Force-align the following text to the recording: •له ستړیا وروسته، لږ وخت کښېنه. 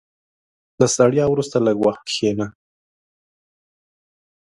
•له 0.79 0.85
ستړیا 0.93 1.25
وروسته، 1.29 1.55
لږ 1.65 1.77
وخت 1.85 2.01
کښېنه. 2.09 2.47